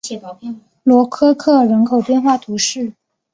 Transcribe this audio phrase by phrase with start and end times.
[0.81, 2.91] 罗科科尔人口变化图示